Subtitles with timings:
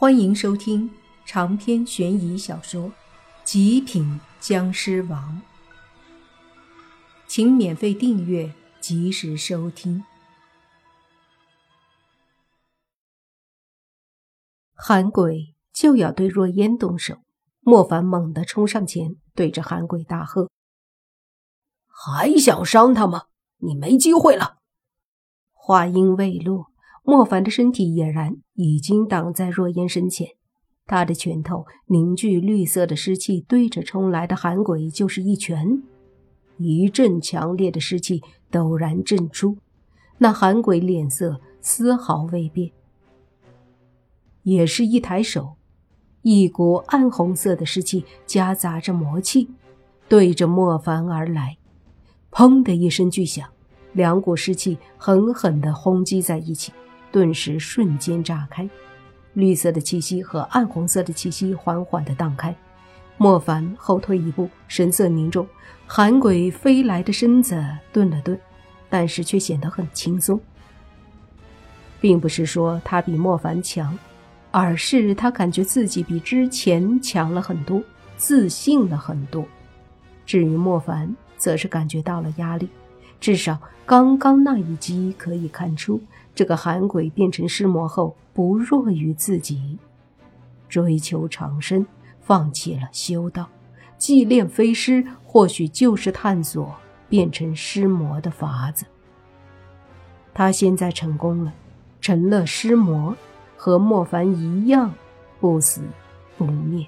[0.00, 0.88] 欢迎收听
[1.26, 2.84] 长篇悬疑小说
[3.42, 5.42] 《极品僵尸王》，
[7.26, 10.04] 请免费订阅，及时收听。
[14.72, 17.16] 韩鬼就要对若烟动手，
[17.58, 20.48] 莫凡猛地冲上前，对着韩鬼大喝
[21.90, 23.24] ：“还想伤他吗？
[23.56, 24.58] 你没机会了！”
[25.52, 26.70] 话音未落。
[27.10, 30.28] 莫凡的身体俨然已经挡在若烟身前，
[30.86, 35.82] 他的拳头凝聚绿色的湿气，对着冲来的寒鬼就是一拳。
[36.58, 38.20] 一阵强烈的湿气
[38.52, 39.56] 陡然震出，
[40.18, 42.72] 那寒鬼脸色丝毫未变，
[44.42, 45.54] 也是一抬手，
[46.20, 49.48] 一股暗红色的湿气夹杂着魔气，
[50.10, 51.56] 对着莫凡而来。
[52.30, 53.48] 砰的一声巨响，
[53.94, 56.70] 两股湿气狠狠地轰击在一起。
[57.10, 58.68] 顿时瞬间炸开，
[59.34, 62.54] 绿色的气息和暗红色的气息缓缓的荡开。
[63.16, 65.46] 莫凡后退一步，神色凝重。
[65.86, 68.38] 寒鬼飞来的身子顿了顿，
[68.88, 70.38] 但是却显得很轻松。
[72.00, 73.98] 并不是说他比莫凡强，
[74.50, 77.82] 而是他感觉自己比之前强了很多，
[78.16, 79.44] 自信了很多。
[80.24, 82.68] 至于莫凡，则是感觉到了压力。
[83.18, 86.00] 至少刚刚那一击可以看出。
[86.38, 89.76] 这个寒鬼变成尸魔后，不弱于自己，
[90.68, 91.84] 追求长生，
[92.20, 93.48] 放弃了修道，
[93.98, 96.76] 祭炼飞尸，或许就是探索
[97.08, 98.86] 变成尸魔的法子。
[100.32, 101.52] 他现在成功了，
[102.00, 103.16] 成了尸魔，
[103.56, 104.94] 和莫凡一样，
[105.40, 105.80] 不死
[106.36, 106.86] 不灭。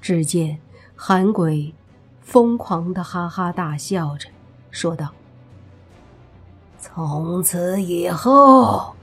[0.00, 0.58] 只见
[0.96, 1.72] 寒鬼
[2.20, 4.28] 疯狂的哈哈大笑着，
[4.72, 5.12] 说道。
[6.86, 8.94] 从此以后，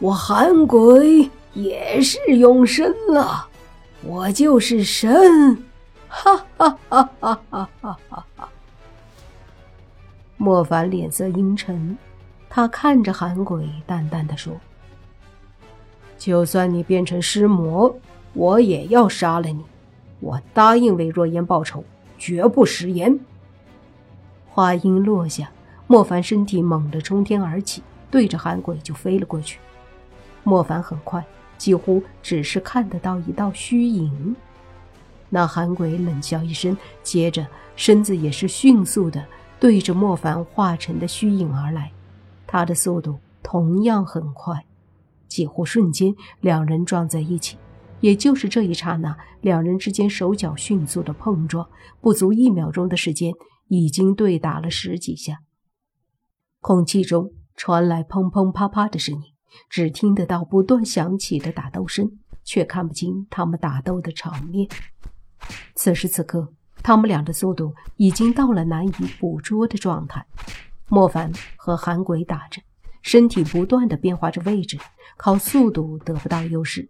[0.00, 3.46] 我韩鬼也是永生了，
[4.02, 5.56] 我就是神！
[6.08, 7.98] 哈哈哈哈哈哈！
[8.10, 8.48] 哈
[10.36, 11.96] 莫凡脸色阴沉，
[12.50, 14.52] 他看着韩鬼，淡淡的说
[16.18, 17.94] ：“就算你变成尸魔，
[18.32, 19.64] 我也要杀了你。
[20.18, 21.84] 我答应为若烟报仇，
[22.18, 23.16] 绝不食言。”
[24.50, 25.48] 话音落下。
[25.92, 29.58] 莫凡身体猛地冲天而起，对着寒鬼就飞了过去。
[30.42, 31.22] 莫凡很快，
[31.58, 34.34] 几乎只是看得到一道虚影。
[35.28, 39.22] 那寒鬼冷笑一声，接着身子也是迅速的
[39.60, 41.92] 对着莫凡化成的虚影而来。
[42.46, 44.64] 他的速度同样很快，
[45.28, 47.58] 几乎瞬间，两人撞在一起。
[48.00, 51.68] 也就是这一刹那，两人之间手脚迅速的碰撞，
[52.00, 53.34] 不足一秒钟的时间，
[53.68, 55.40] 已经对打了十几下。
[56.62, 59.34] 空气中传来砰砰啪啪的声音，
[59.68, 64.68] 只听得到不断响起的打斗声，却看不清他们打斗的场面。
[65.74, 70.24] 此时此刻，他们俩的速度已经到了难以捕捉的状态。
[70.88, 72.62] 莫凡和韩鬼打着，
[73.02, 74.78] 身体不断的变化着位置，
[75.16, 76.88] 靠速度得不到优势。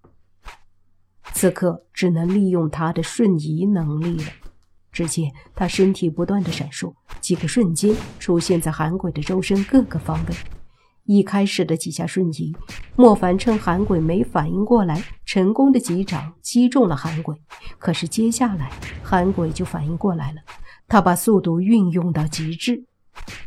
[1.32, 4.32] 此刻只能利用他的瞬移能力了。
[4.92, 10.34] 只见他身体不断的闪烁，几个瞬间出现在韩鬼的周身各个方位。
[11.04, 12.54] 一开始的几下瞬移，
[12.94, 17.34] 莫凡趁韩鬼没反应过来，成功的几掌击中了韩鬼。
[17.78, 18.70] 可是接下来，
[19.02, 20.40] 韩鬼就反应过来了，
[20.86, 22.84] 他把速度运用到极致。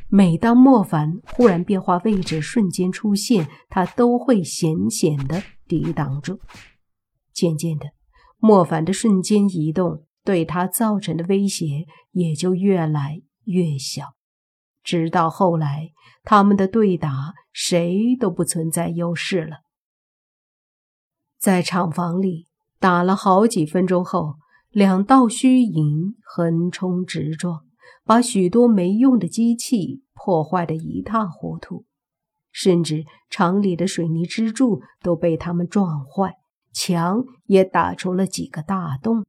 [0.09, 6.39] 每当莫凡忽然变化位置瞬间出现，他都会险险的抵挡住。
[7.33, 7.85] 渐渐的，
[8.37, 10.03] 莫凡的瞬间移动。
[10.25, 14.15] 对他造成的威胁也就越来越小，
[14.83, 15.91] 直到后来，
[16.23, 19.57] 他们的对打谁都不存在优势了。
[21.37, 22.47] 在厂房里
[22.79, 24.37] 打了好几分钟后，
[24.71, 27.61] 两道虚影横冲直撞，
[28.03, 31.85] 把许多没用的机器破坏得一塌糊涂，
[32.51, 36.33] 甚至厂里的水泥支柱都被他们撞坏，
[36.73, 39.23] 墙也打出了几个大洞。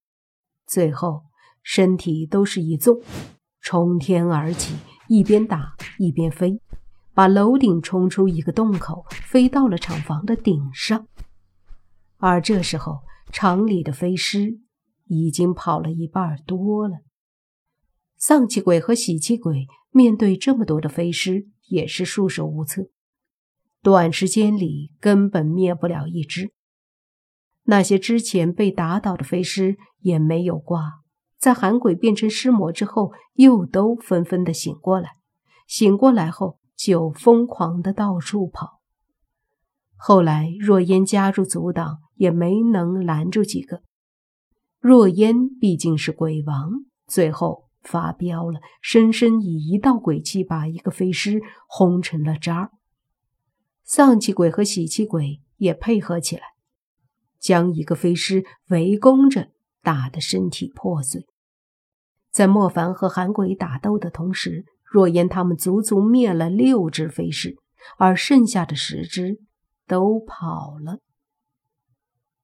[0.66, 1.22] 最后，
[1.62, 3.00] 身体都是一纵，
[3.60, 4.74] 冲天而起，
[5.08, 6.60] 一边打一边飞，
[7.14, 11.06] 把楼顶冲出一个洞口，飞到了厂房的顶上。
[12.18, 13.00] 而这时候，
[13.32, 14.58] 厂里的飞尸
[15.06, 16.98] 已经跑了一半多了。
[18.16, 22.88] 丧气鬼和喜气鬼面对这么多的飞尸，也是束手无策，
[23.82, 26.50] 短时间里根本灭不了一只。
[27.64, 31.00] 那些之前被打倒的飞尸也没有挂，
[31.36, 35.10] 在寒鬼变成尸魔之后，又都纷纷的醒过来。
[35.66, 38.80] 醒过来后，就疯狂的到处跑。
[39.96, 43.82] 后来若烟加入阻挡，也没能拦住几个。
[44.78, 52.70] 若烟毕竟是鬼王，最后发飙了，深深以一道鬼气把一个飞尸轰成了渣。
[53.82, 56.42] 丧气鬼和喜气鬼也配合起来，
[57.40, 59.50] 将一个飞尸围攻着，
[59.86, 61.28] 打得身体破碎。
[62.32, 67.54] 在莫凡和韩鬼打斗的同时，若烟他们足足灭了六只飞尸，
[67.96, 69.38] 而剩下的十只
[69.86, 70.98] 都跑了。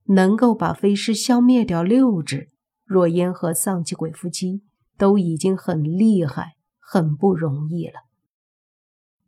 [0.05, 2.53] 能够把飞尸消灭掉六只，
[2.85, 4.63] 若烟和丧气鬼夫妻
[4.97, 8.03] 都已经很厉害、很不容易了。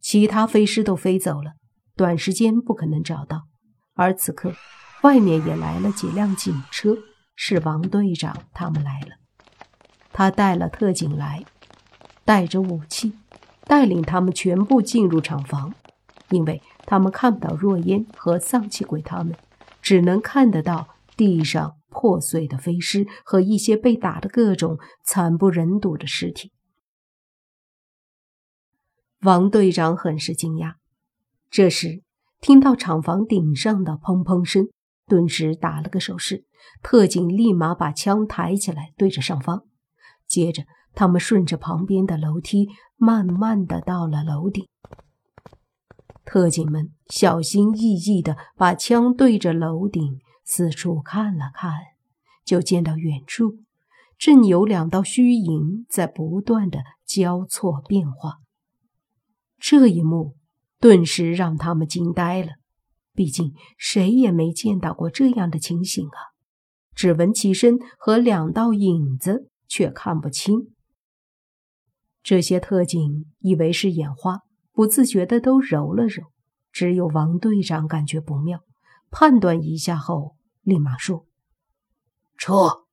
[0.00, 1.55] 其他飞尸都飞走了，
[1.96, 3.49] 短时间不可能找到。
[3.94, 4.52] 而此刻，
[5.02, 6.96] 外面也来了几辆警车，
[7.36, 9.16] 是王队长他们来了。
[10.12, 11.44] 他带了特警来，
[12.25, 13.14] 带着武器，
[13.64, 15.75] 带领他们全部进入厂房，
[16.31, 19.36] 因为他们看不到若烟和丧气鬼，他们
[19.82, 26.52] 只能看得到地上破碎的飞尸和一些被打的各种惨不忍睹的尸体。
[29.20, 30.75] 王队长很是惊讶，
[31.50, 32.02] 这时
[32.40, 34.69] 听到厂房顶上的砰砰声，
[35.06, 36.45] 顿时打了个手势，
[36.83, 39.65] 特警立马把枪抬起来，对着上方。
[40.27, 40.65] 接着，
[40.95, 44.67] 他们顺着旁边的楼梯，慢慢的到了楼顶。
[46.25, 51.73] 特警们小心翼翼的把枪对着楼顶，四处看了看，
[52.45, 53.59] 就见到远处
[54.19, 58.39] 正有两道虚影在不断的交错变化。
[59.59, 60.37] 这一幕
[60.81, 62.53] 顿时让他们惊呆了，
[63.14, 66.19] 毕竟谁也没见到过这样的情形啊！
[66.94, 69.49] 只闻其声和两道影子。
[69.66, 70.75] 却看不清。
[72.22, 76.22] 这些特警以为是眼花，不自觉的都揉了揉。
[76.70, 78.61] 只有王队长感觉不妙，
[79.11, 81.26] 判断一下后，立马说
[82.38, 82.84] ：“撤。”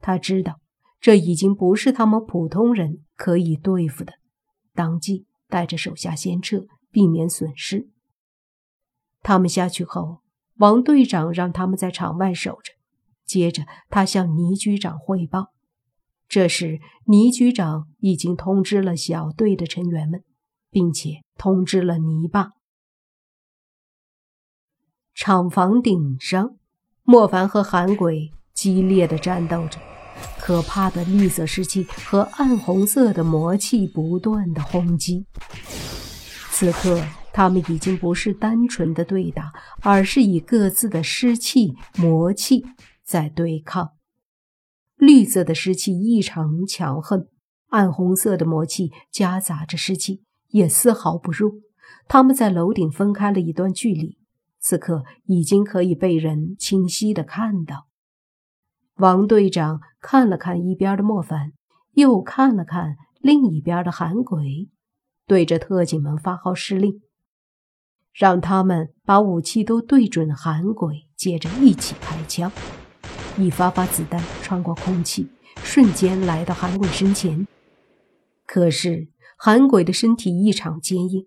[0.00, 0.60] 他知道
[1.00, 4.12] 这已经不是他们普通人可以对付的，
[4.74, 7.88] 当即带着手下先撤，避免损失。
[9.26, 10.20] 他们下去后，
[10.58, 12.74] 王队长让他们在场外守着。
[13.26, 15.48] 接着，他向倪局长汇报。
[16.28, 20.22] 这时，倪局长已经通知了小队的成员们，
[20.70, 22.52] 并且通知了泥巴。
[25.12, 26.54] 厂房顶上，
[27.02, 29.80] 莫凡和韩鬼激烈的战斗着，
[30.38, 35.26] 可怕的绿色湿气和暗红色的魔气不断的轰击。
[36.52, 37.04] 此刻，
[37.36, 39.52] 他们已经不是单纯的对打，
[39.82, 42.64] 而是以各自的湿气、魔气。
[43.04, 43.92] 在对抗，
[44.96, 47.28] 绿色的湿气异常强横，
[47.68, 51.52] 暗红色的魔气夹杂着湿气，也丝毫不弱。
[52.08, 54.16] 他们在楼顶分开了一段距离，
[54.58, 57.86] 此刻已经可以被人清晰的看到。
[58.96, 61.52] 王队长看了看一边的莫凡，
[61.92, 64.70] 又看了看另一边的韩鬼，
[65.26, 67.02] 对着特警们发号施令，
[68.16, 72.50] 让他们把武器都对准韩鬼，接着一起开枪。
[73.36, 77.46] 一发发子弹穿过空气，瞬间来到韩鬼身前。
[78.46, 81.26] 可是韩鬼的身体异常坚硬，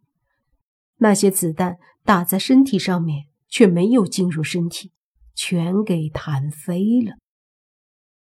[0.98, 4.92] 那些子弹打在身体上面却没有进入身体，
[5.36, 7.18] 全给弹飞了。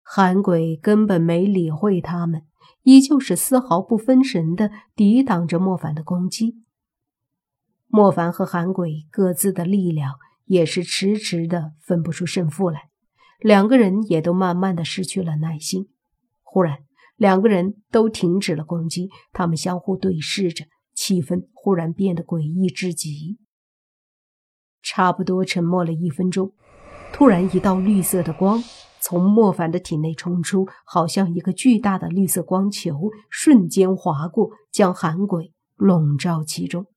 [0.04, 2.44] 韩鬼根本没理会他们，
[2.84, 6.58] 依旧是丝毫不分神的抵挡着莫凡的攻击。
[7.96, 12.90] 莫凡和韩鬼各自的力量也是迟迟的分不出胜负来。
[13.40, 15.90] 两个人也都慢慢的失去了耐心。
[16.42, 16.80] 忽然，
[17.18, 23.38] 两个人都停止了攻击，他们相互对视着，气氛忽然变得诡异至极。
[24.82, 26.52] 差不多沉默了一分钟，
[27.14, 28.64] 突然一道绿色的光
[29.00, 36.88] 从莫凡的体内冲出，好像一个巨大的绿色光球，瞬间划过，将韩鬼笼罩其中。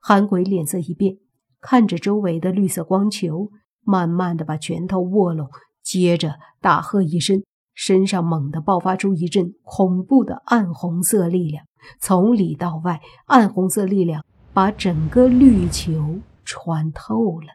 [0.00, 1.18] 韩鬼脸色一变，
[1.60, 3.50] 看着周围的绿色光球，
[3.82, 5.48] 慢慢的把拳头握拢。
[5.82, 7.42] 接着大喝一声，
[7.74, 11.64] 身上猛地爆发出一阵恐怖的暗红色力量，
[12.00, 17.48] 从里到外，暗红色力量把整个绿球穿透了。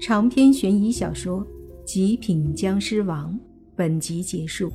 [0.00, 1.46] 长篇悬疑小说
[1.84, 3.32] 《极品僵尸王》
[3.76, 4.68] 本集结束，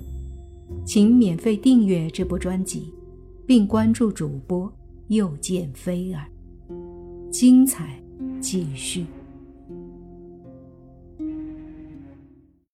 [0.86, 2.94] 请免费订阅这部专辑，
[3.48, 4.72] 并关注主播
[5.08, 6.28] 又见菲儿，
[7.32, 7.98] 精彩
[8.42, 9.06] 继续。